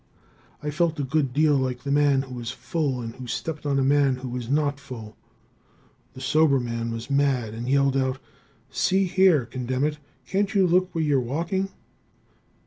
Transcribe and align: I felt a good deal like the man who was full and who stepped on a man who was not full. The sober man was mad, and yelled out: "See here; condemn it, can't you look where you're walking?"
I 0.63 0.71
felt 0.71 0.99
a 0.99 1.03
good 1.03 1.31
deal 1.31 1.55
like 1.57 1.83
the 1.83 1.91
man 1.91 2.23
who 2.23 2.33
was 2.33 2.49
full 2.49 3.01
and 3.03 3.13
who 3.17 3.27
stepped 3.27 3.67
on 3.67 3.77
a 3.77 3.83
man 3.83 4.15
who 4.15 4.29
was 4.29 4.49
not 4.49 4.79
full. 4.79 5.15
The 6.15 6.21
sober 6.21 6.59
man 6.59 6.91
was 6.91 7.11
mad, 7.11 7.53
and 7.53 7.69
yelled 7.69 7.95
out: 7.95 8.17
"See 8.71 9.03
here; 9.03 9.45
condemn 9.45 9.83
it, 9.83 9.99
can't 10.25 10.55
you 10.55 10.65
look 10.65 10.95
where 10.95 11.03
you're 11.03 11.19
walking?" 11.19 11.69